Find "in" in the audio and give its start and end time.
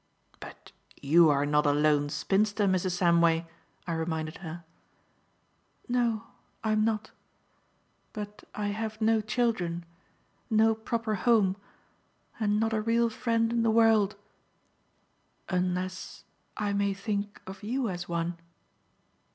13.53-13.61